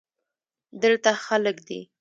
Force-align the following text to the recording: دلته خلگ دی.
دلته 0.81 1.11
خلگ 1.25 1.57
دی. 1.67 1.81